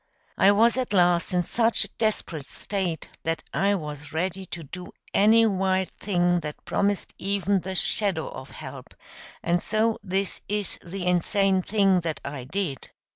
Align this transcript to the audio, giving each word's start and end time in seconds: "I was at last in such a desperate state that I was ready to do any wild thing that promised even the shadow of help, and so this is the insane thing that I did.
"I 0.35 0.51
was 0.51 0.77
at 0.77 0.93
last 0.93 1.31
in 1.31 1.43
such 1.43 1.83
a 1.83 1.87
desperate 1.99 2.47
state 2.47 3.07
that 3.21 3.43
I 3.53 3.75
was 3.75 4.11
ready 4.11 4.47
to 4.47 4.63
do 4.63 4.91
any 5.13 5.45
wild 5.45 5.89
thing 5.89 6.39
that 6.39 6.65
promised 6.65 7.13
even 7.19 7.59
the 7.59 7.75
shadow 7.75 8.27
of 8.29 8.49
help, 8.49 8.95
and 9.43 9.61
so 9.61 9.99
this 10.01 10.41
is 10.49 10.79
the 10.83 11.05
insane 11.05 11.61
thing 11.61 11.99
that 11.99 12.19
I 12.25 12.45
did. 12.45 12.89